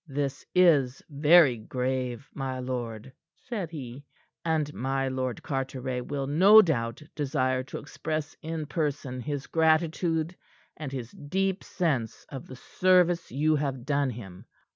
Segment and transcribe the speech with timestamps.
[0.07, 4.03] "This is very grave, my lord," said he,
[4.43, 10.35] "and my Lord Carteret will no doubt desire to express in person his gratitude
[10.75, 14.45] and his deep sense of the service you have done him.